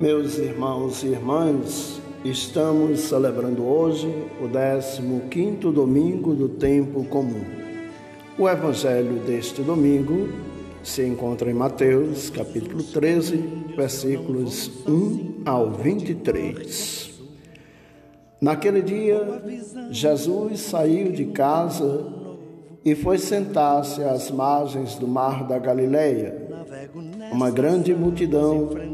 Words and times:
Meus 0.00 0.38
irmãos 0.38 1.04
e 1.04 1.06
irmãs, 1.06 2.00
estamos 2.24 2.98
celebrando 2.98 3.64
hoje 3.64 4.08
o 4.40 4.48
15º 4.48 5.72
domingo 5.72 6.34
do 6.34 6.48
tempo 6.48 7.04
comum. 7.04 7.44
O 8.36 8.48
evangelho 8.48 9.20
deste 9.20 9.62
domingo 9.62 10.30
se 10.82 11.06
encontra 11.06 11.48
em 11.48 11.54
Mateus, 11.54 12.28
capítulo 12.28 12.82
13, 12.82 13.36
versículos 13.76 14.68
1 14.84 15.42
ao 15.46 15.70
23. 15.70 17.12
Naquele 18.40 18.82
dia, 18.82 19.42
Jesus 19.92 20.60
saiu 20.60 21.12
de 21.12 21.26
casa 21.26 22.04
e 22.84 22.96
foi 22.96 23.16
sentar-se 23.16 24.02
às 24.02 24.28
margens 24.28 24.96
do 24.96 25.06
mar 25.06 25.46
da 25.46 25.56
Galileia. 25.56 26.48
Uma 27.32 27.50
grande 27.50 27.94
multidão 27.94 28.93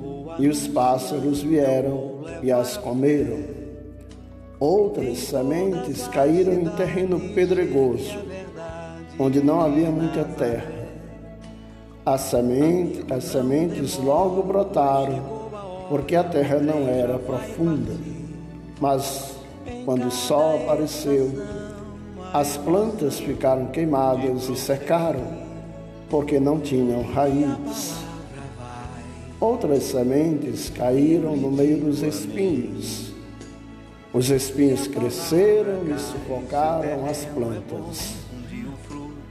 e 0.39 0.47
os 0.47 0.67
pássaros 0.67 1.41
vieram 1.41 2.21
e 2.41 2.51
as 2.51 2.77
comeram. 2.77 3.61
Outras 4.59 5.17
sementes 5.19 6.07
caíram 6.07 6.53
em 6.53 6.69
terreno 6.69 7.19
pedregoso, 7.33 8.17
onde 9.17 9.41
não 9.43 9.61
havia 9.61 9.89
muita 9.89 10.23
terra. 10.23 10.71
As, 12.05 12.21
semente, 12.21 13.05
as 13.11 13.23
sementes 13.25 13.97
logo 13.97 14.43
brotaram, 14.43 15.41
porque 15.89 16.15
a 16.15 16.23
terra 16.23 16.59
não 16.59 16.87
era 16.87 17.17
profunda. 17.17 17.93
Mas 18.79 19.35
quando 19.85 20.07
o 20.07 20.11
sol 20.11 20.57
apareceu, 20.57 21.31
as 22.33 22.55
plantas 22.57 23.19
ficaram 23.19 23.67
queimadas 23.67 24.47
e 24.47 24.55
secaram, 24.55 25.21
porque 26.09 26.39
não 26.39 26.59
tinham 26.59 27.01
raízes. 27.01 28.00
Outras 29.41 29.81
sementes 29.85 30.69
caíram 30.69 31.35
no 31.35 31.49
meio 31.49 31.77
dos 31.77 32.03
espinhos. 32.03 33.11
Os 34.13 34.29
espinhos 34.29 34.85
cresceram 34.85 35.81
e 35.87 35.99
sufocaram 35.99 37.07
as 37.09 37.25
plantas. 37.25 38.13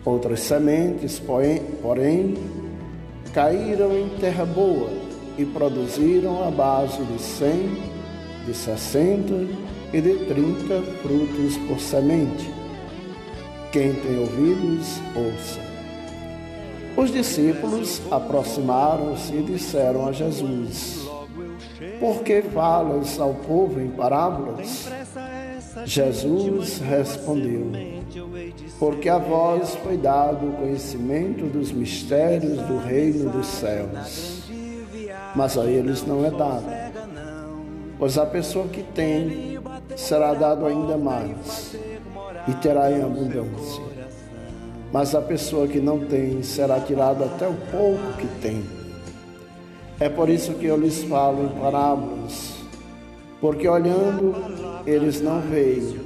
Outras 0.05 0.41
sementes, 0.41 1.21
porém, 1.21 2.35
caíram 3.33 3.97
em 3.97 4.09
terra 4.19 4.45
boa 4.45 4.91
e 5.39 5.45
produziram 5.45 6.45
a 6.45 6.51
base 6.51 7.01
de 7.05 7.23
cem, 7.23 7.81
de 8.45 8.53
sessenta 8.53 9.47
e 9.93 10.01
de 10.01 10.25
trinta 10.25 10.83
frutos 11.03 11.57
por 11.69 11.79
semente. 11.79 12.51
Quem 13.71 13.93
tem 13.93 14.19
ouvidos, 14.19 14.99
ouça. 15.15 15.70
Os 16.97 17.13
discípulos 17.13 18.03
aproximaram-se 18.11 19.35
e 19.35 19.43
disseram 19.43 20.07
a 20.07 20.13
Jesus: 20.13 21.09
Por 21.99 22.23
que 22.23 22.43
falas 22.43 23.19
ao 23.19 23.35
povo 23.35 23.81
em 23.81 23.89
parábolas? 23.91 24.89
Jesus 25.85 26.79
respondeu: 26.79 27.71
Porque 28.79 29.09
a 29.09 29.19
vós 29.19 29.75
foi 29.77 29.97
dado 29.97 30.49
o 30.49 30.53
conhecimento 30.53 31.47
dos 31.47 31.71
mistérios 31.71 32.61
do 32.63 32.79
reino 32.79 33.31
dos 33.31 33.47
céus, 33.47 34.51
mas 35.35 35.57
a 35.57 35.67
eles 35.67 36.05
não 36.05 36.25
é 36.25 36.31
dado. 36.31 36.67
Pois 37.99 38.19
a 38.19 38.27
pessoa 38.27 38.67
que 38.67 38.83
tem 38.83 39.59
será 39.95 40.35
dado 40.35 40.67
ainda 40.67 40.97
mais 40.97 41.77
e 42.49 42.55
terá 42.55 42.91
em 42.91 43.03
abundância 43.03 43.90
mas 44.93 45.15
a 45.15 45.21
pessoa 45.21 45.69
que 45.69 45.81
não 45.81 46.01
tem 46.01 46.43
será 46.43 46.81
tirada 46.81 47.25
até 47.25 47.47
o 47.47 47.55
pouco 47.71 48.13
que 48.19 48.27
tem. 48.41 48.65
É 49.99 50.09
por 50.09 50.29
isso 50.29 50.55
que 50.55 50.67
eu 50.67 50.77
lhes 50.77 51.05
falo 51.05 51.45
em 51.45 51.61
parábolas, 51.61 52.55
porque 53.41 53.69
olhando 53.69 54.35
eles 54.87 55.21
não 55.21 55.41
veem, 55.41 56.01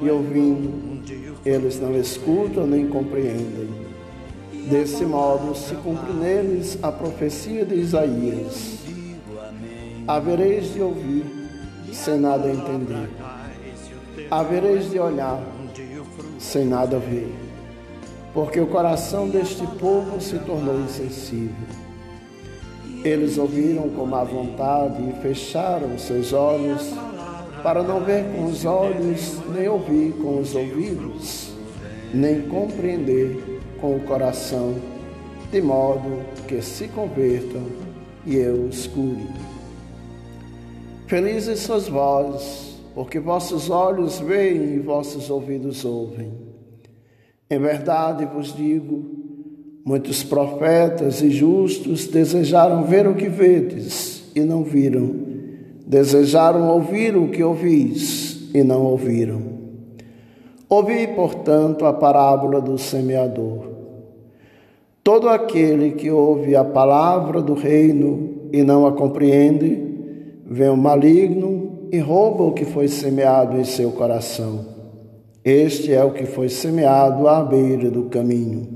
e 0.00 0.10
ouvindo 0.10 1.02
eles 1.44 1.80
não 1.80 1.96
escutam 1.98 2.66
nem 2.66 2.86
compreendem. 2.86 3.82
Desse 4.70 5.04
modo 5.04 5.56
se 5.56 5.74
cumpre 5.76 6.12
neles 6.12 6.78
a 6.82 6.92
profecia 6.92 7.64
de 7.64 7.74
Isaías. 7.74 8.78
Havereis 10.06 10.72
de 10.72 10.80
ouvir 10.80 11.24
sem 11.92 12.18
nada 12.18 12.48
entender. 12.48 13.08
Havereis 14.30 14.90
de 14.90 15.00
olhar 15.00 15.42
sem 16.38 16.64
nada 16.64 16.98
ver 16.98 17.41
porque 18.34 18.60
o 18.60 18.66
coração 18.66 19.28
deste 19.28 19.66
povo 19.78 20.20
se 20.20 20.38
tornou 20.40 20.80
insensível. 20.80 21.54
Eles 23.04 23.36
ouviram 23.36 23.88
com 23.90 24.06
má 24.06 24.24
vontade 24.24 25.02
e 25.02 25.12
fecharam 25.20 25.98
seus 25.98 26.32
olhos 26.32 26.92
para 27.62 27.82
não 27.82 28.00
ver 28.00 28.24
com 28.34 28.46
os 28.46 28.64
olhos, 28.64 29.38
nem 29.54 29.68
ouvir 29.68 30.12
com 30.14 30.40
os 30.40 30.54
ouvidos, 30.54 31.52
nem 32.12 32.42
compreender 32.42 33.60
com 33.80 33.96
o 33.96 34.00
coração, 34.00 34.74
de 35.50 35.60
modo 35.60 36.22
que 36.46 36.62
se 36.62 36.88
convertam 36.88 37.66
e 38.24 38.36
eu 38.36 38.66
os 38.66 38.86
cure. 38.86 39.28
Felizes 41.06 41.60
sois 41.60 41.88
vós, 41.88 42.78
porque 42.94 43.20
vossos 43.20 43.68
olhos 43.68 44.18
veem 44.18 44.76
e 44.76 44.78
vossos 44.78 45.28
ouvidos 45.28 45.84
ouvem. 45.84 46.41
Em 47.52 47.58
verdade 47.58 48.24
vos 48.24 48.56
digo, 48.56 49.04
muitos 49.84 50.24
profetas 50.24 51.20
e 51.20 51.28
justos 51.28 52.06
desejaram 52.06 52.84
ver 52.84 53.06
o 53.06 53.14
que 53.14 53.28
vedes 53.28 54.24
e 54.34 54.40
não 54.40 54.62
viram, 54.64 55.14
desejaram 55.86 56.70
ouvir 56.70 57.14
o 57.14 57.28
que 57.28 57.44
ouvis 57.44 58.48
e 58.54 58.62
não 58.62 58.84
ouviram. 58.86 59.42
Ouvi, 60.66 61.06
portanto, 61.08 61.84
a 61.84 61.92
parábola 61.92 62.58
do 62.58 62.78
semeador. 62.78 63.66
Todo 65.04 65.28
aquele 65.28 65.90
que 65.90 66.10
ouve 66.10 66.56
a 66.56 66.64
palavra 66.64 67.42
do 67.42 67.52
reino 67.52 68.48
e 68.50 68.62
não 68.62 68.86
a 68.86 68.92
compreende, 68.92 69.78
vem 70.46 70.70
o 70.70 70.76
maligno 70.78 71.88
e 71.92 71.98
rouba 71.98 72.44
o 72.44 72.52
que 72.52 72.64
foi 72.64 72.88
semeado 72.88 73.58
em 73.58 73.64
seu 73.64 73.90
coração. 73.90 74.71
Este 75.44 75.92
é 75.92 76.04
o 76.04 76.12
que 76.12 76.24
foi 76.24 76.48
semeado 76.48 77.26
à 77.26 77.42
beira 77.42 77.90
do 77.90 78.04
caminho. 78.04 78.68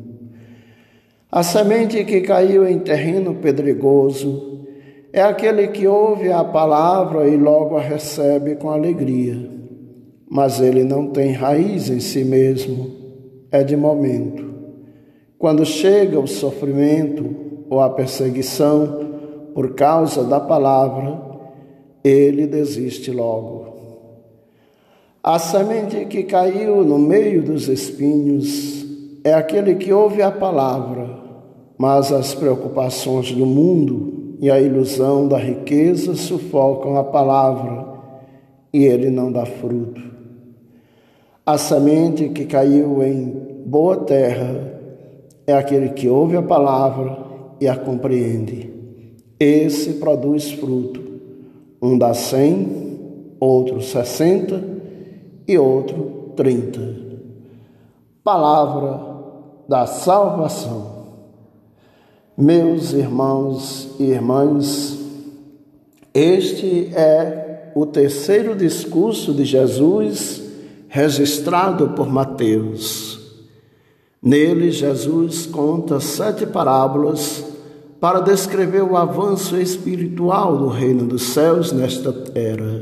A 1.31 1.43
semente 1.43 2.05
que 2.05 2.23
caiu 2.23 2.67
em 2.67 2.81
terreno 2.81 3.35
pedregoso 3.35 4.65
é 5.13 5.23
aquele 5.23 5.69
que 5.69 5.87
ouve 5.87 6.33
a 6.33 6.43
palavra 6.43 7.29
e 7.29 7.37
logo 7.37 7.77
a 7.77 7.81
recebe 7.81 8.57
com 8.57 8.71
alegria, 8.71 9.49
mas 10.29 10.61
ele 10.61 10.83
não 10.83 11.09
tem 11.09 11.33
raiz 11.33 11.89
em 11.89 12.01
si 12.01 12.25
mesmo, 12.25 12.91
é 13.53 13.63
de 13.63 13.77
momento. 13.77 14.45
Quando 15.39 15.65
chega 15.65 16.19
o 16.19 16.27
sofrimento 16.27 17.35
ou 17.71 17.81
a 17.81 17.91
perseguição 17.91 19.07
por 19.55 19.75
causa 19.75 20.25
da 20.25 20.41
palavra, 20.41 21.21
ele 22.03 22.47
desiste 22.47 23.11
logo. 23.11 23.76
A 25.27 25.41
semente 25.41 26.05
que 26.05 26.23
caiu 26.23 26.85
no 26.85 27.01
meio 27.01 27.43
dos 27.43 27.67
espinhos 27.67 28.87
é 29.25 29.35
aquele 29.35 29.75
que 29.75 29.93
ouve 29.93 30.23
a 30.23 30.31
palavra, 30.31 31.19
mas 31.77 32.13
as 32.13 32.33
preocupações 32.33 33.33
do 33.33 33.45
mundo 33.45 34.37
e 34.39 34.49
a 34.49 34.61
ilusão 34.61 35.27
da 35.27 35.37
riqueza 35.37 36.15
sufocam 36.15 36.97
a 36.97 37.03
palavra 37.03 37.89
e 38.73 38.85
ele 38.85 39.11
não 39.11 39.33
dá 39.33 39.45
fruto. 39.45 40.01
A 41.45 41.59
semente 41.59 42.29
que 42.29 42.45
caiu 42.45 43.03
em 43.03 43.65
boa 43.67 43.97
terra 43.97 44.81
é 45.45 45.55
aquele 45.55 45.89
que 45.89 46.09
ouve 46.09 46.37
a 46.37 46.43
palavra 46.43 47.19
e 47.61 47.67
a 47.67 47.75
compreende. 47.75 48.73
Esse 49.41 49.95
produz 49.95 50.53
fruto. 50.53 51.03
Um 51.83 51.99
dá 51.99 52.15
cem, 52.15 52.69
outro 53.41 53.83
sessenta 53.83 54.76
e 55.47 55.59
outro 55.59 56.33
30. 56.37 56.81
Palavra 58.23 59.01
da 59.69 59.87
salvação. 59.87 60.97
Meus 62.37 62.93
irmãos 62.93 63.89
e 63.99 64.05
irmãs, 64.05 64.99
Este 66.13 66.95
é 66.95 67.73
o 67.75 67.85
terceiro 67.85 68.55
discurso 68.55 69.35
de 69.35 69.45
Jesus 69.45 70.43
registrado 70.89 71.91
por 71.91 72.09
Mateus. 72.09 73.19
Nele, 74.23 74.71
Jesus 74.71 75.47
conta 75.47 76.01
sete 76.01 76.47
parábolas 76.47 77.45
para 78.01 78.21
descrever 78.21 78.83
o 78.83 78.97
avanço 78.97 79.57
espiritual 79.57 80.57
do 80.57 80.69
reino 80.69 81.07
dos 81.07 81.23
céus 81.23 81.71
nesta 81.73 82.13
terra. 82.13 82.76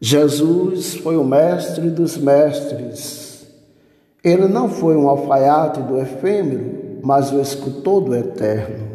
Jesus 0.00 0.94
foi 0.94 1.18
o 1.18 1.24
mestre 1.24 1.90
dos 1.90 2.16
mestres. 2.16 3.46
Ele 4.24 4.48
não 4.48 4.70
foi 4.70 4.96
um 4.96 5.08
alfaiate 5.08 5.82
do 5.82 5.98
efêmero, 5.98 7.00
mas 7.02 7.30
o 7.30 7.40
escultor 7.40 8.00
do 8.00 8.14
eterno. 8.14 8.88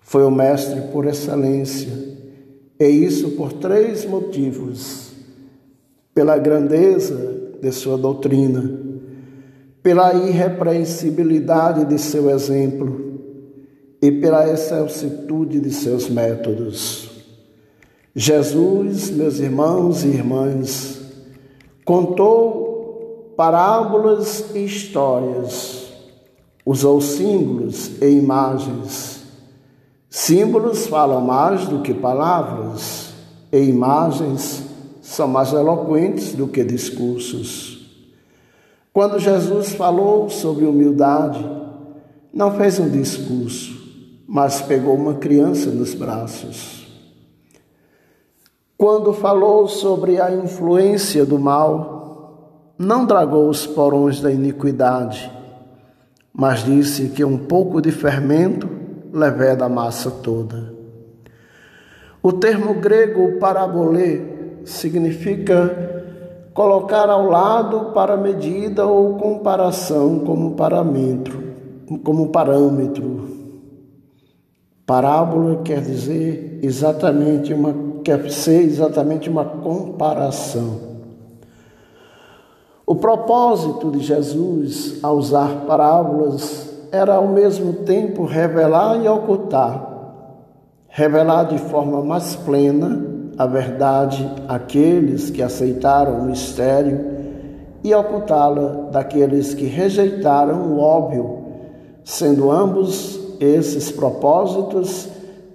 Foi 0.00 0.24
o 0.24 0.30
mestre 0.30 0.80
por 0.92 1.06
excelência 1.06 1.92
e 2.80 2.86
isso 2.86 3.30
por 3.30 3.52
três 3.52 4.04
motivos: 4.04 5.12
pela 6.12 6.36
grandeza 6.36 7.52
de 7.60 7.70
sua 7.70 7.96
doutrina, 7.96 8.80
pela 9.84 10.14
irrepreensibilidade 10.14 11.84
de 11.84 11.96
seu 11.96 12.28
exemplo 12.28 13.20
e 14.02 14.10
pela 14.10 14.52
excelsitude 14.52 15.60
de 15.60 15.72
seus 15.72 16.08
métodos. 16.08 17.11
Jesus, 18.14 19.10
meus 19.10 19.38
irmãos 19.38 20.04
e 20.04 20.08
irmãs, 20.08 21.00
contou 21.84 23.32
parábolas 23.36 24.54
e 24.54 24.64
histórias, 24.64 25.90
usou 26.64 27.00
símbolos 27.00 28.02
e 28.02 28.08
imagens 28.08 29.22
Símbolos 30.14 30.88
falam 30.88 31.22
mais 31.22 31.66
do 31.66 31.80
que 31.80 31.94
palavras, 31.94 33.14
e 33.50 33.58
imagens 33.62 34.62
são 35.00 35.26
mais 35.26 35.54
eloquentes 35.54 36.34
do 36.34 36.46
que 36.46 36.62
discursos. 36.62 37.90
Quando 38.92 39.18
Jesus 39.18 39.72
falou 39.72 40.28
sobre 40.28 40.66
humildade, 40.66 41.42
não 42.30 42.54
fez 42.58 42.78
um 42.78 42.90
discurso, 42.90 43.72
mas 44.28 44.60
pegou 44.60 44.94
uma 44.94 45.14
criança 45.14 45.70
nos 45.70 45.94
braços. 45.94 46.81
Quando 48.82 49.12
falou 49.12 49.68
sobre 49.68 50.20
a 50.20 50.34
influência 50.34 51.24
do 51.24 51.38
mal, 51.38 52.72
não 52.76 53.06
dragou 53.06 53.48
os 53.48 53.64
porões 53.64 54.20
da 54.20 54.28
iniquidade, 54.28 55.30
mas 56.34 56.64
disse 56.64 57.10
que 57.10 57.24
um 57.24 57.38
pouco 57.38 57.80
de 57.80 57.92
fermento 57.92 58.68
levé 59.12 59.54
da 59.54 59.68
massa 59.68 60.10
toda. 60.10 60.74
O 62.20 62.32
termo 62.32 62.74
grego 62.74 63.38
parabolê 63.38 64.20
significa 64.64 66.02
colocar 66.52 67.08
ao 67.08 67.26
lado 67.26 67.92
para 67.92 68.16
medida 68.16 68.84
ou 68.84 69.14
comparação 69.14 70.18
como 70.26 70.56
parâmetro, 70.56 71.40
como 72.02 72.30
parâmetro. 72.30 73.28
Parábola 74.84 75.62
quer 75.62 75.80
dizer 75.80 76.58
exatamente 76.64 77.54
uma 77.54 77.91
quer 78.02 78.30
ser 78.30 78.62
exatamente 78.62 79.30
uma 79.30 79.44
comparação. 79.44 80.92
O 82.84 82.96
propósito 82.96 83.90
de 83.90 84.00
Jesus 84.00 84.98
ao 85.02 85.16
usar 85.16 85.64
parábolas 85.66 86.70
era 86.90 87.14
ao 87.14 87.28
mesmo 87.28 87.72
tempo 87.84 88.24
revelar 88.24 89.02
e 89.02 89.08
ocultar, 89.08 89.88
revelar 90.88 91.44
de 91.44 91.58
forma 91.58 92.02
mais 92.02 92.36
plena 92.36 93.02
a 93.38 93.46
verdade 93.46 94.30
àqueles 94.46 95.30
que 95.30 95.42
aceitaram 95.42 96.18
o 96.20 96.24
mistério 96.24 97.12
e 97.82 97.94
ocultá-la 97.94 98.90
daqueles 98.90 99.54
que 99.54 99.64
rejeitaram 99.64 100.72
o 100.72 100.78
óbvio, 100.78 101.38
sendo 102.04 102.50
ambos 102.50 103.18
esses 103.40 103.90
propósitos 103.90 105.08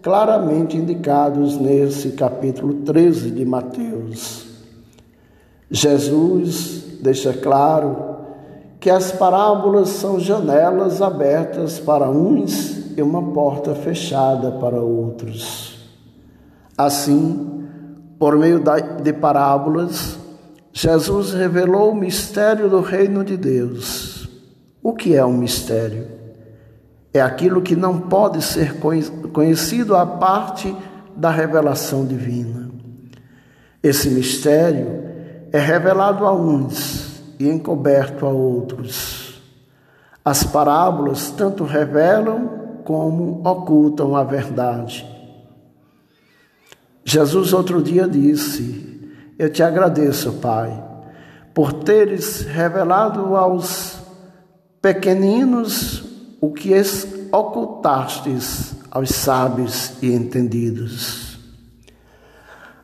claramente 0.08 0.78
indicados 0.78 1.58
nesse 1.58 2.12
capítulo 2.12 2.76
13 2.76 3.30
de 3.30 3.44
Mateus. 3.44 4.48
Jesus 5.70 7.00
deixa 7.02 7.34
claro 7.34 8.16
que 8.80 8.90
as 8.90 9.12
parábolas 9.12 9.90
são 9.90 10.18
janelas 10.18 11.02
abertas 11.02 11.78
para 11.78 12.10
uns 12.10 12.96
e 12.98 13.02
uma 13.02 13.22
porta 13.34 13.76
fechada 13.76 14.50
para 14.50 14.82
outros. 14.82 15.78
Assim, 16.78 17.68
por 18.18 18.38
meio 18.38 18.64
de 19.04 19.12
parábolas, 19.12 20.18
Jesus 20.72 21.34
revelou 21.34 21.92
o 21.92 21.96
mistério 21.96 22.70
do 22.70 22.80
reino 22.80 23.26
de 23.26 23.36
Deus. 23.36 24.30
O 24.82 24.94
que 24.94 25.18
é 25.18 25.26
um 25.26 25.36
mistério? 25.36 26.08
É 27.18 27.22
aquilo 27.22 27.64
que 27.64 27.76
não 27.76 28.00
pode 28.00 28.44
ser 28.44 28.76
conhecido 29.34 29.96
à 29.96 30.06
parte 30.06 30.76
da 31.16 31.32
revelação 31.32 32.06
divina. 32.06 32.70
Esse 33.82 34.12
mistério 34.12 35.04
é 35.52 35.58
revelado 35.58 36.28
a 36.28 36.32
uns 36.32 37.24
e 37.40 37.50
encoberto 37.50 38.24
a 38.24 38.30
outros. 38.30 39.42
As 40.24 40.44
parábolas 40.44 41.32
tanto 41.32 41.64
revelam 41.64 42.82
como 42.86 43.42
ocultam 43.44 44.16
a 44.16 44.24
verdade. 44.24 45.04
Jesus 47.04 47.52
outro 47.52 47.82
dia 47.82 48.08
disse: 48.08 49.12
Eu 49.40 49.52
te 49.52 49.64
agradeço, 49.64 50.34
Pai, 50.34 50.84
por 51.52 51.74
teres 51.74 52.42
revelado 52.42 53.36
aos 53.36 53.98
pequeninos 54.80 56.07
o 56.40 56.52
que 56.52 56.74
ocultastes 57.32 58.76
aos 58.92 59.10
sábios 59.10 59.94
e 60.02 60.14
entendidos. 60.14 61.38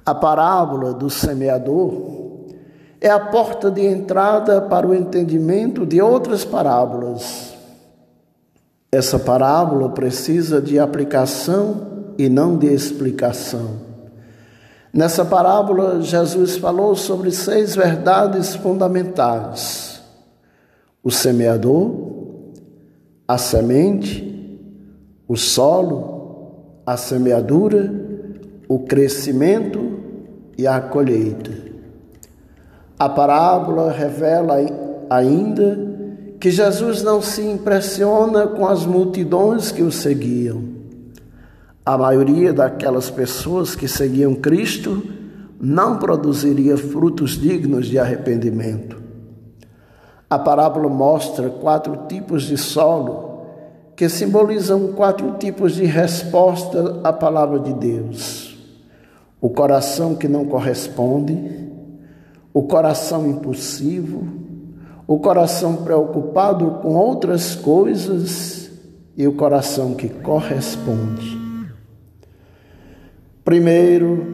A 0.06 0.14
parábola 0.14 0.94
do 0.94 1.10
semeador 1.10 2.24
é 3.00 3.10
a 3.10 3.20
porta 3.20 3.70
de 3.70 3.86
entrada 3.86 4.62
para 4.62 4.88
o 4.88 4.94
entendimento 4.94 5.86
de 5.86 6.02
outras 6.02 6.44
parábolas. 6.44 7.54
Essa 8.92 9.18
parábola 9.18 9.90
precisa 9.90 10.62
de 10.62 10.78
aplicação 10.78 12.14
e 12.18 12.30
não 12.30 12.58
de 12.58 12.68
explicação. 12.68 13.82
Nessa 14.94 15.26
parábola, 15.26 16.02
Jesus 16.02 16.58
falou 16.58 16.96
sobre 16.96 17.32
seis 17.32 17.76
verdades 17.76 18.56
fundamentais: 18.56 20.02
o 21.04 21.10
semeador, 21.10 22.03
a 23.28 23.38
semente, 23.38 24.60
o 25.28 25.36
solo, 25.36 26.82
a 26.86 26.98
semeadura, 26.98 27.92
o 28.68 28.80
crescimento 28.80 30.00
e 30.58 30.68
a 30.68 30.82
colheita. 30.82 31.52
A 33.00 33.10
parábola 33.10 33.92
revela 33.92 34.56
ainda 35.10 35.94
que 36.40 36.52
Jesus 36.52 37.02
não 37.02 37.22
se 37.22 37.42
impressiona 37.42 38.48
com 38.48 38.68
as 38.68 38.86
multidões 38.86 39.72
que 39.72 39.82
o 39.82 39.92
seguiam. 39.92 40.64
A 41.86 41.98
maioria 41.98 42.54
daquelas 42.54 43.10
pessoas 43.10 43.76
que 43.76 43.88
seguiam 43.88 44.36
Cristo 44.36 45.04
não 45.60 45.98
produziria 45.98 46.78
frutos 46.78 47.32
dignos 47.32 47.88
de 47.88 47.98
arrependimento. 47.98 49.03
A 50.34 50.40
parábola 50.40 50.90
mostra 50.90 51.48
quatro 51.48 52.08
tipos 52.08 52.42
de 52.42 52.58
solo 52.58 53.44
que 53.96 54.10
simbolizam 54.10 54.94
quatro 54.94 55.34
tipos 55.34 55.76
de 55.76 55.86
resposta 55.86 57.02
à 57.04 57.14
palavra 57.14 57.60
de 57.60 57.72
Deus: 57.72 58.58
o 59.40 59.48
coração 59.52 60.16
que 60.16 60.28
não 60.28 60.44
corresponde, 60.44 61.70
o 62.52 62.64
coração 62.64 63.30
impulsivo, 63.30 64.28
o 65.06 65.20
coração 65.20 65.76
preocupado 65.76 66.80
com 66.82 66.96
outras 66.96 67.54
coisas 67.54 68.72
e 69.16 69.28
o 69.28 69.34
coração 69.34 69.94
que 69.94 70.10
corresponde. 70.10 71.38
Primeiro, 73.46 74.26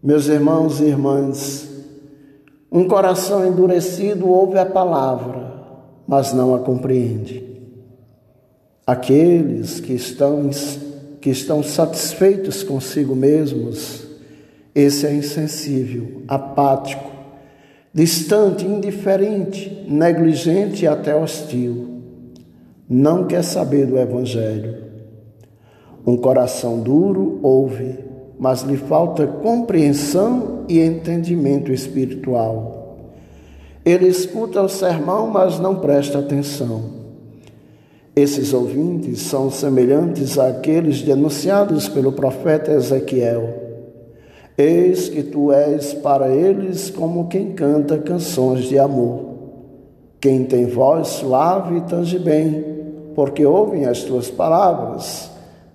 meus 0.00 0.28
irmãos 0.28 0.80
e 0.80 0.84
irmãs, 0.84 1.75
um 2.70 2.88
coração 2.88 3.46
endurecido 3.46 4.28
ouve 4.28 4.58
a 4.58 4.66
palavra, 4.66 5.52
mas 6.06 6.32
não 6.32 6.54
a 6.54 6.58
compreende. 6.58 7.44
Aqueles 8.86 9.80
que 9.80 9.92
estão, 9.92 10.50
que 11.20 11.30
estão 11.30 11.62
satisfeitos 11.62 12.62
consigo 12.62 13.14
mesmos, 13.14 14.06
esse 14.74 15.06
é 15.06 15.14
insensível, 15.14 16.22
apático, 16.28 17.10
distante, 17.92 18.66
indiferente, 18.66 19.86
negligente 19.88 20.84
e 20.84 20.88
até 20.88 21.16
hostil. 21.16 22.02
Não 22.88 23.26
quer 23.26 23.42
saber 23.42 23.86
do 23.86 23.98
Evangelho. 23.98 24.84
Um 26.06 26.16
coração 26.16 26.80
duro 26.80 27.40
ouve, 27.42 27.98
mas 28.38 28.62
lhe 28.62 28.76
falta 28.76 29.26
compreensão 29.26 30.55
e 30.68 30.80
entendimento 30.80 31.72
espiritual. 31.72 32.76
Ele 33.84 34.08
escuta 34.08 34.62
o 34.62 34.68
sermão, 34.68 35.28
mas 35.28 35.60
não 35.60 35.76
presta 35.76 36.18
atenção. 36.18 36.96
Esses 38.16 38.52
ouvintes 38.54 39.20
são 39.20 39.50
semelhantes 39.50 40.38
àqueles 40.38 41.02
denunciados 41.02 41.88
pelo 41.88 42.12
profeta 42.12 42.72
Ezequiel. 42.72 43.66
Eis 44.56 45.10
que 45.10 45.22
tu 45.22 45.52
és 45.52 45.92
para 45.92 46.28
eles 46.34 46.88
como 46.88 47.28
quem 47.28 47.52
canta 47.52 47.98
canções 47.98 48.64
de 48.64 48.78
amor, 48.78 49.34
quem 50.18 50.44
tem 50.44 50.64
voz 50.64 51.08
suave 51.08 51.82
tange 51.82 52.18
bem, 52.18 52.64
porque 53.14 53.44
ouvem 53.44 53.84
as 53.84 54.02
tuas 54.02 54.30
palavras, 54.30 55.30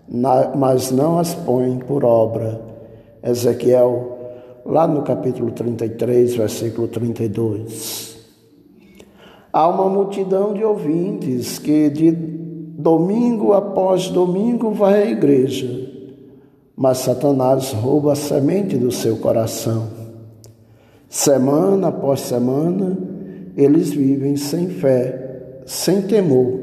mas 0.10 0.90
não 0.90 1.20
as 1.20 1.36
põem 1.36 1.78
por 1.78 2.04
obra. 2.04 2.60
Ezequiel, 3.24 4.18
lá 4.66 4.88
no 4.88 5.02
capítulo 5.02 5.52
33, 5.52 6.36
versículo 6.36 6.88
32. 6.88 8.18
Há 9.52 9.68
uma 9.68 9.90
multidão 9.90 10.54
de 10.54 10.64
ouvintes 10.64 11.60
que 11.60 11.90
de 11.90 12.12
domingo 12.12 13.54
após 13.54 14.08
domingo 14.08 14.72
vai 14.72 15.04
à 15.04 15.06
igreja, 15.12 15.90
mas 16.76 17.00
Satanás 17.00 17.72
rouba 17.74 18.14
a 18.14 18.16
semente 18.16 18.78
do 18.78 18.92
seu 18.92 19.18
coração. 19.18 19.88
Semana 21.10 21.90
após 21.90 22.22
semana, 22.22 22.98
eles 23.58 23.90
vivem 23.90 24.38
sem 24.38 24.70
fé, 24.70 25.62
sem 25.66 26.02
temor, 26.02 26.60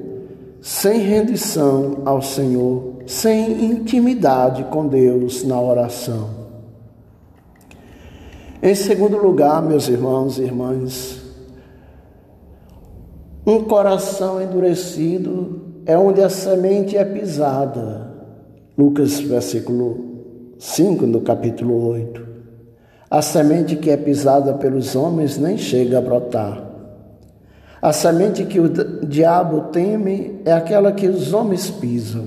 sem 0.62 1.00
rendição 1.00 1.98
ao 2.06 2.22
Senhor, 2.22 2.94
sem 3.06 3.64
intimidade 3.64 4.64
com 4.64 4.86
Deus 4.86 5.44
na 5.44 5.60
oração. 5.60 6.37
Em 8.60 8.74
segundo 8.74 9.16
lugar, 9.16 9.62
meus 9.62 9.88
irmãos 9.88 10.36
e 10.36 10.42
irmãs, 10.42 11.20
um 13.46 13.62
coração 13.62 14.42
endurecido 14.42 15.60
é 15.86 15.96
onde 15.96 16.20
a 16.20 16.28
semente 16.28 16.96
é 16.96 17.04
pisada. 17.04 18.12
Lucas, 18.76 19.20
versículo 19.20 20.56
5, 20.58 21.06
no 21.06 21.20
capítulo 21.20 21.86
8. 21.88 22.26
A 23.08 23.22
semente 23.22 23.76
que 23.76 23.90
é 23.90 23.96
pisada 23.96 24.52
pelos 24.54 24.96
homens 24.96 25.38
nem 25.38 25.56
chega 25.56 25.98
a 25.98 26.02
brotar. 26.02 26.60
A 27.80 27.92
semente 27.92 28.44
que 28.44 28.58
o 28.58 28.68
diabo 29.06 29.70
teme 29.70 30.40
é 30.44 30.50
aquela 30.52 30.90
que 30.90 31.06
os 31.06 31.32
homens 31.32 31.70
pisam. 31.70 32.26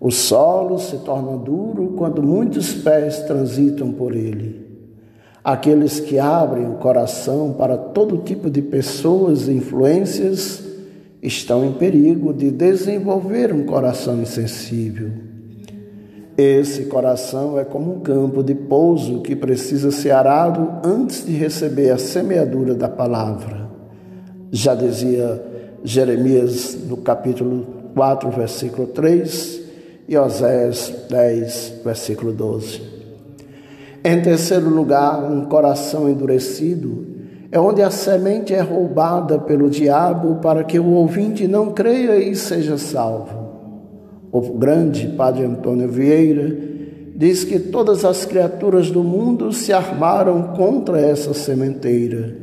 O 0.00 0.10
solo 0.10 0.78
se 0.78 0.96
torna 1.00 1.36
duro 1.36 1.92
quando 1.98 2.22
muitos 2.22 2.72
pés 2.72 3.18
transitam 3.18 3.92
por 3.92 4.16
ele. 4.16 4.69
Aqueles 5.42 6.00
que 6.00 6.18
abrem 6.18 6.68
o 6.68 6.74
coração 6.74 7.54
para 7.54 7.76
todo 7.76 8.18
tipo 8.18 8.50
de 8.50 8.60
pessoas 8.60 9.48
e 9.48 9.52
influências 9.52 10.62
estão 11.22 11.64
em 11.64 11.72
perigo 11.72 12.32
de 12.32 12.50
desenvolver 12.50 13.52
um 13.52 13.64
coração 13.64 14.20
insensível. 14.20 15.10
Esse 16.36 16.84
coração 16.84 17.58
é 17.58 17.64
como 17.64 17.96
um 17.96 18.00
campo 18.00 18.42
de 18.42 18.54
pouso 18.54 19.20
que 19.20 19.34
precisa 19.34 19.90
ser 19.90 20.10
arado 20.10 20.86
antes 20.86 21.24
de 21.24 21.32
receber 21.32 21.90
a 21.90 21.98
semeadura 21.98 22.74
da 22.74 22.88
palavra. 22.88 23.68
Já 24.50 24.74
dizia 24.74 25.42
Jeremias 25.82 26.76
no 26.88 26.98
capítulo 26.98 27.66
4, 27.94 28.30
versículo 28.30 28.86
3 28.88 29.60
e 30.08 30.16
Oséias 30.16 30.92
10, 31.08 31.74
versículo 31.84 32.32
12. 32.32 32.99
Em 34.02 34.22
terceiro 34.22 34.70
lugar, 34.70 35.22
um 35.22 35.44
coração 35.44 36.08
endurecido 36.08 37.06
é 37.52 37.60
onde 37.60 37.82
a 37.82 37.90
semente 37.90 38.54
é 38.54 38.60
roubada 38.60 39.38
pelo 39.38 39.68
diabo 39.68 40.36
para 40.36 40.64
que 40.64 40.78
o 40.78 40.86
ouvinte 40.92 41.46
não 41.46 41.72
creia 41.72 42.16
e 42.16 42.34
seja 42.34 42.78
salvo. 42.78 43.50
O 44.32 44.40
grande 44.40 45.08
Padre 45.08 45.44
Antônio 45.44 45.88
Vieira 45.88 46.56
diz 47.14 47.44
que 47.44 47.58
todas 47.58 48.04
as 48.04 48.24
criaturas 48.24 48.90
do 48.90 49.02
mundo 49.02 49.52
se 49.52 49.72
armaram 49.72 50.54
contra 50.56 50.98
essa 50.98 51.34
sementeira. 51.34 52.34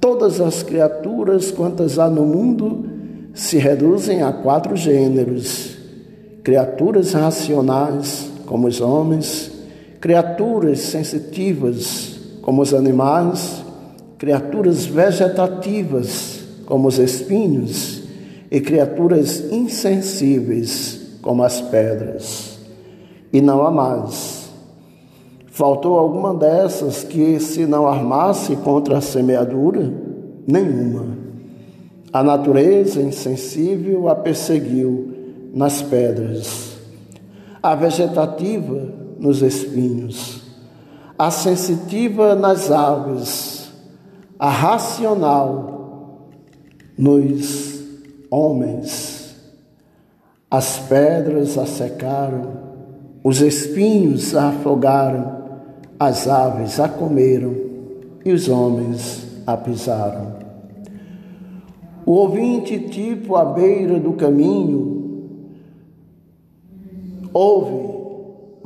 Todas 0.00 0.40
as 0.40 0.62
criaturas 0.62 1.50
quantas 1.50 1.98
há 1.98 2.08
no 2.08 2.24
mundo 2.24 2.86
se 3.34 3.58
reduzem 3.58 4.22
a 4.22 4.32
quatro 4.32 4.76
gêneros: 4.76 5.76
criaturas 6.44 7.12
racionais, 7.12 8.30
como 8.46 8.68
os 8.68 8.80
homens, 8.80 9.55
criaturas 10.06 10.78
sensitivas, 10.82 12.16
como 12.40 12.62
os 12.62 12.72
animais, 12.72 13.64
criaturas 14.16 14.86
vegetativas, 14.86 16.44
como 16.64 16.86
os 16.86 16.96
espinhos, 17.00 18.04
e 18.48 18.60
criaturas 18.60 19.50
insensíveis, 19.50 21.18
como 21.20 21.42
as 21.42 21.60
pedras. 21.60 22.56
E 23.32 23.40
não 23.40 23.66
há 23.66 23.70
mais. 23.72 24.48
Faltou 25.48 25.98
alguma 25.98 26.32
dessas 26.32 27.02
que 27.02 27.40
se 27.40 27.66
não 27.66 27.88
armasse 27.88 28.54
contra 28.54 28.98
a 28.98 29.00
semeadura? 29.00 29.92
Nenhuma. 30.46 31.18
A 32.12 32.22
natureza 32.22 33.02
insensível 33.02 34.08
a 34.08 34.14
perseguiu 34.14 35.12
nas 35.52 35.82
pedras. 35.82 36.76
A 37.60 37.74
vegetativa 37.74 39.05
nos 39.18 39.42
espinhos, 39.42 40.42
a 41.18 41.30
sensitiva 41.30 42.34
nas 42.34 42.70
aves, 42.70 43.72
a 44.38 44.50
racional 44.50 46.30
nos 46.96 47.82
homens. 48.30 49.34
As 50.50 50.78
pedras 50.78 51.58
a 51.58 51.66
secaram, 51.66 52.66
os 53.22 53.40
espinhos 53.40 54.34
a 54.34 54.50
afogaram, 54.50 55.44
as 55.98 56.28
aves 56.28 56.78
a 56.78 56.88
comeram 56.88 57.54
e 58.24 58.32
os 58.32 58.48
homens 58.48 59.26
a 59.46 59.56
pisaram. 59.56 60.36
O 62.04 62.12
ouvinte, 62.12 62.78
tipo 62.88 63.34
à 63.34 63.44
beira 63.44 63.98
do 63.98 64.12
caminho, 64.12 64.96
ouve 67.32 67.95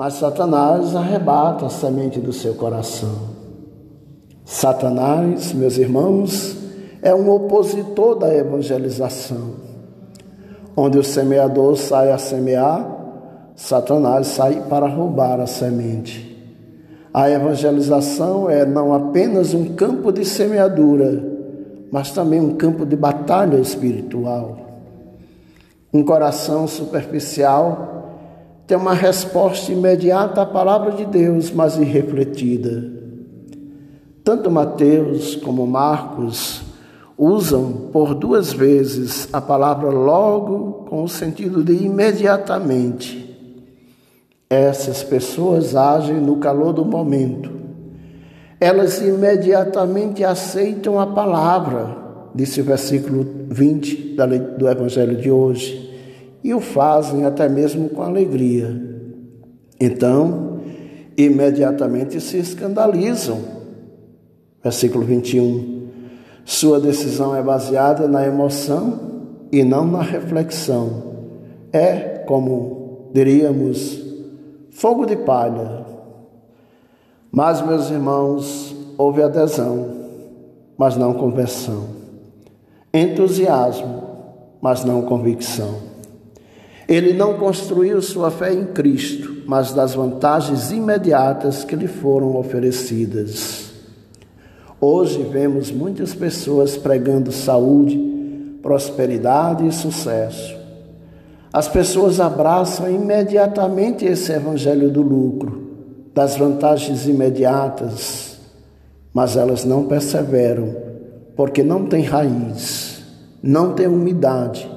mas 0.00 0.14
Satanás 0.14 0.97
arrebata 0.97 1.66
a 1.66 1.69
semente 1.69 2.21
do 2.21 2.33
seu 2.33 2.54
coração. 2.54 3.16
Satanás, 4.47 5.52
meus 5.52 5.76
irmãos, 5.76 6.57
é 7.02 7.14
um 7.14 7.28
opositor 7.28 8.19
da 8.19 8.35
evangelização. 8.35 9.57
Onde 10.75 10.97
o 10.97 11.04
semeador 11.04 11.76
sai 11.76 12.12
a 12.12 12.16
semear, 12.16 12.83
Satanás 13.54 14.28
sai 14.28 14.62
para 14.71 14.88
roubar 14.88 15.38
a 15.38 15.47
semente. 15.47 16.35
A 17.12 17.28
evangelização 17.28 18.49
é 18.49 18.64
não 18.64 18.95
apenas 18.95 19.52
um 19.52 19.75
campo 19.75 20.11
de 20.11 20.25
semeadura, 20.25 21.23
mas 21.92 22.11
também 22.11 22.40
um 22.40 22.54
campo 22.57 22.87
de 22.87 22.97
batalha 22.97 23.59
espiritual. 23.59 24.57
Um 25.92 26.02
coração 26.02 26.66
superficial 26.66 28.00
tem 28.70 28.76
uma 28.76 28.94
resposta 28.94 29.72
imediata 29.72 30.42
à 30.42 30.46
palavra 30.46 30.92
de 30.92 31.04
Deus, 31.04 31.50
mas 31.50 31.76
irrefletida. 31.76 32.88
Tanto 34.22 34.48
Mateus 34.48 35.34
como 35.34 35.66
Marcos 35.66 36.62
usam 37.18 37.88
por 37.92 38.14
duas 38.14 38.52
vezes 38.52 39.28
a 39.32 39.40
palavra 39.40 39.90
logo 39.90 40.84
com 40.88 41.02
o 41.02 41.08
sentido 41.08 41.64
de 41.64 41.84
imediatamente. 41.84 43.36
Essas 44.48 45.02
pessoas 45.02 45.74
agem 45.74 46.20
no 46.20 46.36
calor 46.36 46.72
do 46.72 46.84
momento. 46.84 47.50
Elas 48.60 49.00
imediatamente 49.00 50.22
aceitam 50.22 51.00
a 51.00 51.08
palavra, 51.08 51.96
disse 52.32 52.60
o 52.60 52.64
versículo 52.64 53.26
20 53.48 54.14
do 54.56 54.68
Evangelho 54.68 55.16
de 55.16 55.28
hoje 55.28 55.89
e 56.42 56.54
o 56.54 56.61
fazem 56.61 57.25
até 57.25 57.49
mesmo 57.49 57.88
com 57.90 58.02
alegria. 58.02 58.90
Então, 59.80 60.61
imediatamente 61.16 62.20
se 62.20 62.38
escandalizam. 62.38 63.40
Versículo 64.62 65.04
21. 65.04 65.88
Sua 66.44 66.80
decisão 66.80 67.35
é 67.35 67.42
baseada 67.42 68.09
na 68.09 68.26
emoção 68.26 68.99
e 69.52 69.62
não 69.62 69.87
na 69.87 70.02
reflexão. 70.02 71.02
É, 71.73 72.25
como 72.26 73.11
diríamos, 73.12 74.00
fogo 74.70 75.06
de 75.06 75.16
palha. 75.16 75.85
Mas, 77.30 77.64
meus 77.64 77.90
irmãos, 77.90 78.75
houve 78.99 79.23
adesão, 79.23 79.88
mas 80.76 80.97
não 80.97 81.14
conversão. 81.14 81.85
Entusiasmo, 82.92 84.02
mas 84.61 84.85
não 84.85 85.02
convicção. 85.02 85.89
Ele 86.90 87.12
não 87.12 87.35
construiu 87.35 88.02
sua 88.02 88.32
fé 88.32 88.52
em 88.52 88.64
Cristo, 88.64 89.44
mas 89.47 89.73
das 89.73 89.94
vantagens 89.94 90.73
imediatas 90.73 91.62
que 91.62 91.76
lhe 91.76 91.87
foram 91.87 92.37
oferecidas. 92.37 93.70
Hoje 94.80 95.23
vemos 95.23 95.70
muitas 95.70 96.12
pessoas 96.12 96.76
pregando 96.76 97.30
saúde, 97.30 97.97
prosperidade 98.61 99.68
e 99.68 99.70
sucesso. 99.70 100.59
As 101.52 101.68
pessoas 101.68 102.18
abraçam 102.18 102.90
imediatamente 102.90 104.04
esse 104.04 104.32
evangelho 104.32 104.90
do 104.90 105.00
lucro, 105.00 105.70
das 106.12 106.37
vantagens 106.37 107.06
imediatas, 107.06 108.37
mas 109.14 109.37
elas 109.37 109.64
não 109.64 109.85
perseveram, 109.85 110.75
porque 111.37 111.62
não 111.62 111.87
têm 111.87 112.02
raiz, 112.02 113.00
não 113.40 113.75
têm 113.75 113.87
umidade, 113.87 114.68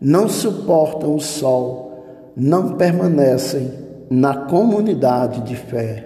não 0.00 0.28
suportam 0.28 1.14
o 1.14 1.20
sol, 1.20 2.32
não 2.36 2.76
permanecem 2.76 3.70
na 4.10 4.34
comunidade 4.34 5.42
de 5.42 5.56
fé. 5.56 6.04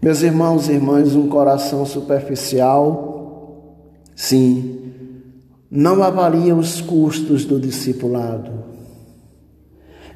Meus 0.00 0.22
irmãos 0.22 0.68
e 0.68 0.72
irmãs, 0.72 1.14
um 1.14 1.28
coração 1.28 1.84
superficial, 1.84 3.74
sim, 4.14 4.92
não 5.70 6.02
avalia 6.02 6.54
os 6.54 6.80
custos 6.80 7.44
do 7.44 7.58
discipulado. 7.58 8.52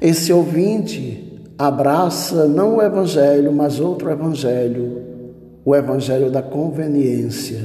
Esse 0.01 0.33
ouvinte 0.33 1.41
abraça 1.57 2.47
não 2.47 2.77
o 2.77 2.81
Evangelho, 2.81 3.51
mas 3.51 3.79
outro 3.79 4.09
Evangelho, 4.09 5.01
o 5.63 5.75
Evangelho 5.75 6.29
da 6.29 6.41
conveniência. 6.41 7.61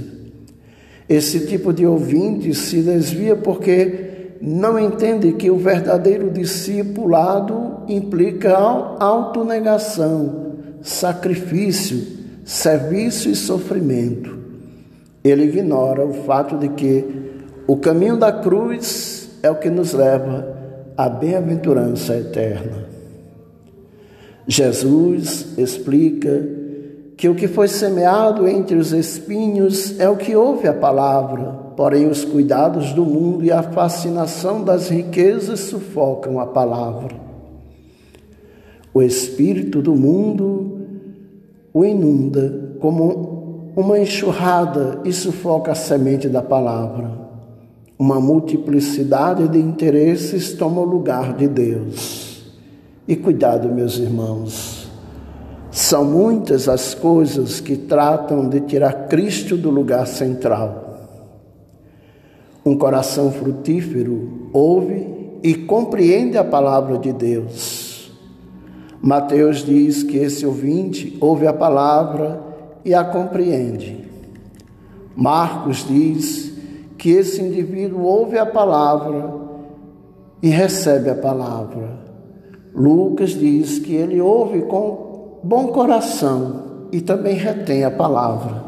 Esse 1.08 1.46
tipo 1.46 1.72
de 1.72 1.86
ouvinte 1.86 2.54
se 2.54 2.82
desvia 2.82 3.34
porque 3.34 4.07
não 4.40 4.78
entende 4.78 5.32
que 5.32 5.50
o 5.50 5.56
verdadeiro 5.56 6.30
discipulado 6.30 7.82
implica 7.88 8.56
autonegação, 8.56 10.54
sacrifício, 10.82 12.06
serviço 12.44 13.28
e 13.28 13.34
sofrimento. 13.34 14.38
Ele 15.24 15.44
ignora 15.44 16.04
o 16.06 16.12
fato 16.24 16.56
de 16.56 16.68
que 16.68 17.04
o 17.66 17.76
caminho 17.76 18.16
da 18.16 18.32
cruz 18.32 19.30
é 19.42 19.50
o 19.50 19.56
que 19.56 19.68
nos 19.68 19.92
leva 19.92 20.56
à 20.96 21.08
bem-aventurança 21.08 22.16
eterna. 22.16 22.86
Jesus 24.46 25.58
explica 25.58 26.42
que 27.16 27.28
o 27.28 27.34
que 27.34 27.48
foi 27.48 27.68
semeado 27.68 28.48
entre 28.48 28.76
os 28.76 28.92
espinhos 28.92 29.98
é 30.00 30.08
o 30.08 30.16
que 30.16 30.34
ouve 30.34 30.68
a 30.68 30.72
palavra, 30.72 31.67
porém 31.78 32.08
os 32.08 32.24
cuidados 32.24 32.92
do 32.92 33.04
mundo 33.04 33.44
e 33.44 33.52
a 33.52 33.62
fascinação 33.62 34.64
das 34.64 34.88
riquezas 34.88 35.60
sufocam 35.60 36.40
a 36.40 36.46
palavra. 36.46 37.14
O 38.92 39.00
espírito 39.00 39.80
do 39.80 39.94
mundo 39.94 40.88
o 41.72 41.84
inunda 41.84 42.74
como 42.80 43.70
uma 43.76 43.96
enxurrada 43.96 45.00
e 45.04 45.12
sufoca 45.12 45.70
a 45.70 45.74
semente 45.76 46.28
da 46.28 46.42
palavra. 46.42 47.12
Uma 47.96 48.20
multiplicidade 48.20 49.46
de 49.46 49.60
interesses 49.60 50.54
toma 50.54 50.80
o 50.80 50.84
lugar 50.84 51.34
de 51.34 51.46
Deus. 51.46 52.52
E 53.06 53.14
cuidado, 53.14 53.68
meus 53.68 53.98
irmãos, 53.98 54.90
são 55.70 56.04
muitas 56.04 56.68
as 56.68 56.92
coisas 56.92 57.60
que 57.60 57.76
tratam 57.76 58.48
de 58.48 58.62
tirar 58.62 59.06
Cristo 59.06 59.56
do 59.56 59.70
lugar 59.70 60.08
central. 60.08 60.87
Um 62.68 62.76
coração 62.76 63.32
frutífero 63.32 64.50
ouve 64.52 65.08
e 65.42 65.54
compreende 65.54 66.36
a 66.36 66.44
palavra 66.44 66.98
de 66.98 67.14
Deus. 67.14 68.12
Mateus 69.00 69.64
diz 69.64 70.02
que 70.02 70.18
esse 70.18 70.44
ouvinte 70.44 71.16
ouve 71.18 71.46
a 71.46 71.52
palavra 71.54 72.42
e 72.84 72.92
a 72.92 73.02
compreende. 73.02 74.04
Marcos 75.16 75.86
diz 75.88 76.52
que 76.98 77.08
esse 77.08 77.40
indivíduo 77.40 78.02
ouve 78.02 78.36
a 78.36 78.44
palavra 78.44 79.32
e 80.42 80.50
recebe 80.50 81.08
a 81.08 81.14
palavra. 81.14 82.00
Lucas 82.74 83.30
diz 83.30 83.78
que 83.78 83.94
ele 83.94 84.20
ouve 84.20 84.60
com 84.60 85.38
bom 85.42 85.68
coração 85.68 86.88
e 86.92 87.00
também 87.00 87.34
retém 87.34 87.82
a 87.82 87.90
palavra. 87.90 88.62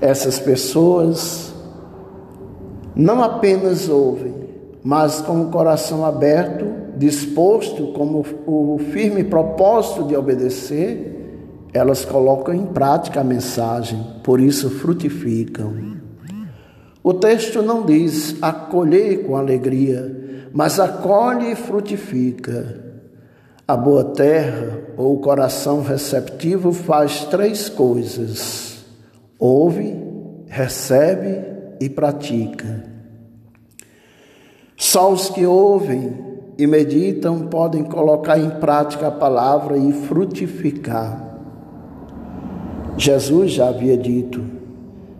Essas 0.00 0.38
pessoas 0.38 1.51
não 2.94 3.22
apenas 3.22 3.88
ouvem, 3.88 4.34
mas 4.82 5.20
com 5.20 5.42
o 5.42 5.50
coração 5.50 6.04
aberto, 6.04 6.66
disposto, 6.96 7.88
como 7.92 8.24
o 8.46 8.78
firme 8.92 9.24
propósito 9.24 10.04
de 10.04 10.16
obedecer, 10.16 11.12
elas 11.72 12.04
colocam 12.04 12.52
em 12.54 12.66
prática 12.66 13.20
a 13.20 13.24
mensagem, 13.24 14.04
por 14.22 14.40
isso 14.40 14.68
frutificam. 14.68 15.92
O 17.02 17.14
texto 17.14 17.62
não 17.62 17.84
diz 17.84 18.36
acolher 18.42 19.24
com 19.24 19.36
alegria, 19.36 20.50
mas 20.52 20.78
acolhe 20.78 21.52
e 21.52 21.56
frutifica. 21.56 22.80
A 23.66 23.76
boa 23.76 24.04
terra 24.04 24.80
ou 24.96 25.14
o 25.14 25.18
coração 25.20 25.82
receptivo 25.82 26.72
faz 26.72 27.24
três 27.24 27.68
coisas: 27.68 28.84
ouve, 29.38 29.96
recebe 30.46 31.52
e 31.84 31.88
pratica. 31.88 32.84
Só 34.76 35.12
os 35.12 35.30
que 35.30 35.44
ouvem 35.44 36.12
e 36.56 36.66
meditam 36.66 37.48
podem 37.48 37.82
colocar 37.82 38.38
em 38.38 38.50
prática 38.50 39.08
a 39.08 39.10
palavra 39.10 39.76
e 39.76 39.92
frutificar. 39.92 41.40
Jesus 42.96 43.52
já 43.52 43.68
havia 43.68 43.96
dito: 43.96 44.44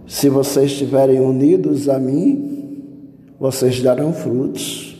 se 0.06 0.28
vocês 0.28 0.70
estiverem 0.70 1.20
unidos 1.20 1.88
a 1.88 1.98
mim, 1.98 2.82
vocês 3.40 3.80
darão 3.82 4.12
frutos. 4.12 4.90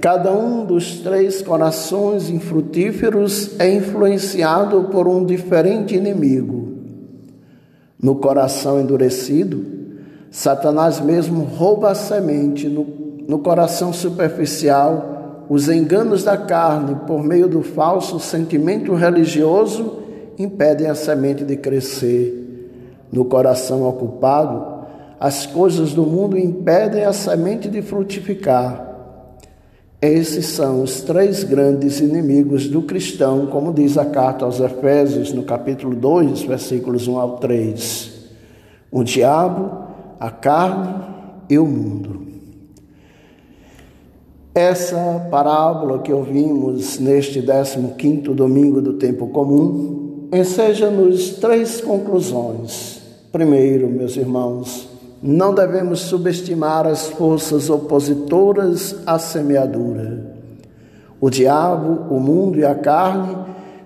Cada 0.00 0.32
um 0.32 0.64
dos 0.64 1.00
três 1.00 1.42
corações 1.42 2.30
infrutíferos 2.30 3.60
é 3.60 3.70
influenciado 3.70 4.84
por 4.84 5.06
um 5.06 5.26
diferente 5.26 5.94
inimigo. 5.94 6.70
No 8.02 8.16
coração 8.16 8.80
endurecido, 8.80 9.79
Satanás 10.30 11.00
mesmo 11.00 11.42
rouba 11.42 11.90
a 11.90 11.94
semente. 11.94 12.68
No, 12.68 12.86
no 13.26 13.38
coração 13.40 13.92
superficial, 13.92 15.46
os 15.48 15.68
enganos 15.68 16.22
da 16.22 16.36
carne, 16.36 16.96
por 17.06 17.22
meio 17.22 17.48
do 17.48 17.62
falso 17.62 18.20
sentimento 18.20 18.94
religioso, 18.94 19.98
impedem 20.38 20.86
a 20.86 20.94
semente 20.94 21.44
de 21.44 21.56
crescer 21.56 22.40
no 23.12 23.24
coração 23.24 23.82
ocupado, 23.82 24.80
as 25.18 25.44
coisas 25.44 25.92
do 25.92 26.04
mundo 26.04 26.38
impedem 26.38 27.04
a 27.04 27.12
semente 27.12 27.68
de 27.68 27.82
frutificar. 27.82 28.88
Esses 30.00 30.46
são 30.46 30.82
os 30.82 31.02
três 31.02 31.44
grandes 31.44 32.00
inimigos 32.00 32.68
do 32.68 32.80
cristão, 32.82 33.46
como 33.46 33.74
diz 33.74 33.98
a 33.98 34.06
carta 34.06 34.46
aos 34.46 34.60
Efésios, 34.60 35.32
no 35.32 35.42
capítulo 35.42 35.94
2, 35.94 36.42
versículos 36.42 37.06
1 37.06 37.18
ao 37.18 37.36
3. 37.36 38.30
O 38.90 39.04
diabo, 39.04 39.79
a 40.20 40.30
carne 40.30 41.02
e 41.48 41.58
o 41.58 41.66
mundo. 41.66 42.28
Essa 44.54 45.26
parábola 45.30 46.00
que 46.00 46.12
ouvimos 46.12 47.00
neste 47.00 47.40
15º 47.40 48.34
domingo 48.34 48.80
do 48.80 48.92
tempo 48.92 49.28
comum 49.28 50.28
enseja-nos 50.32 51.30
três 51.30 51.80
conclusões 51.80 53.00
Primeiro, 53.32 53.88
meus 53.88 54.16
irmãos, 54.16 54.88
não 55.22 55.54
devemos 55.54 56.00
subestimar 56.00 56.84
as 56.84 57.06
forças 57.06 57.70
opositoras 57.70 58.96
à 59.06 59.20
semeadura. 59.20 60.34
O 61.20 61.30
diabo, 61.30 62.12
o 62.12 62.18
mundo 62.18 62.58
e 62.58 62.64
a 62.64 62.74
carne 62.74 63.36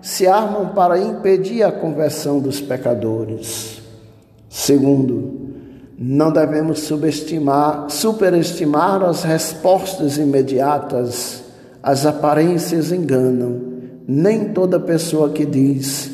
se 0.00 0.26
armam 0.26 0.70
para 0.70 0.98
impedir 0.98 1.62
a 1.62 1.70
conversão 1.70 2.40
dos 2.40 2.58
pecadores. 2.58 3.82
Segundo, 4.48 5.43
não 5.98 6.32
devemos 6.32 6.80
subestimar, 6.80 7.88
superestimar 7.88 9.02
as 9.04 9.22
respostas 9.22 10.18
imediatas. 10.18 11.44
As 11.82 12.04
aparências 12.04 12.90
enganam. 12.90 13.74
Nem 14.06 14.52
toda 14.52 14.80
pessoa 14.80 15.30
que 15.30 15.46
diz 15.46 16.10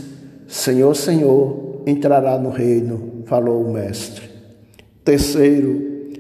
Senhor, 0.47 0.95
Senhor 0.95 1.83
entrará 1.87 2.39
no 2.39 2.51
reino 2.51 3.23
falou 3.25 3.63
o 3.63 3.73
Mestre. 3.73 4.29
Terceiro, 5.05 6.11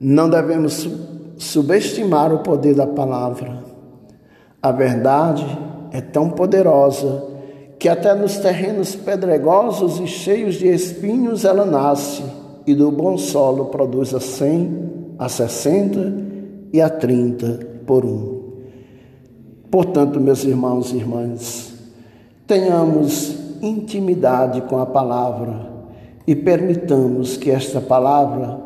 não 0.00 0.28
devemos 0.28 0.88
subestimar 1.38 2.34
o 2.34 2.40
poder 2.40 2.74
da 2.74 2.88
palavra. 2.88 3.62
A 4.60 4.72
verdade 4.72 5.46
é 5.92 6.00
tão 6.00 6.30
poderosa 6.30 7.24
que 7.78 7.88
até 7.88 8.14
nos 8.14 8.36
terrenos 8.38 8.96
pedregosos 8.96 10.00
e 10.00 10.06
cheios 10.08 10.56
de 10.56 10.66
espinhos 10.66 11.44
ela 11.44 11.64
nasce 11.64 12.39
e 12.66 12.74
do 12.74 12.90
bom 12.90 13.16
solo 13.16 13.66
produz 13.66 14.14
a 14.14 14.20
cem, 14.20 14.90
a 15.18 15.28
sessenta 15.28 16.12
e 16.72 16.80
a 16.80 16.88
trinta 16.88 17.66
por 17.86 18.04
um. 18.04 18.40
Portanto, 19.70 20.20
meus 20.20 20.44
irmãos 20.44 20.92
e 20.92 20.96
irmãs, 20.96 21.72
tenhamos 22.46 23.36
intimidade 23.62 24.62
com 24.62 24.78
a 24.78 24.86
palavra 24.86 25.70
e 26.26 26.34
permitamos 26.34 27.36
que 27.36 27.50
esta 27.50 27.80
palavra, 27.80 28.58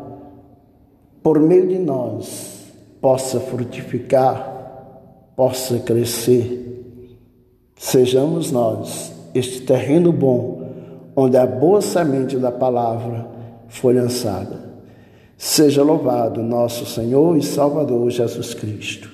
por 1.23 1.39
meio 1.41 1.69
de 1.69 1.79
nós, 1.79 2.73
possa 3.01 3.39
frutificar, 3.41 5.33
possa 5.37 5.79
crescer. 5.79 6.63
Sejamos 7.77 8.51
nós 8.51 9.13
este 9.35 9.63
terreno 9.63 10.13
bom, 10.13 10.63
onde 11.15 11.37
a 11.37 11.47
boa 11.47 11.81
semente 11.81 12.37
da 12.39 12.51
palavra 12.51 13.34
foi 13.75 13.95
lançada. 13.95 14.73
Seja 15.37 15.83
louvado 15.83 16.43
nosso 16.43 16.87
Senhor 16.87 17.37
e 17.37 17.43
Salvador 17.43 18.09
Jesus 18.11 18.55
Cristo 18.55 19.14